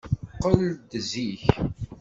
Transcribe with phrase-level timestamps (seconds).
[0.35, 1.45] Qqel-d zik!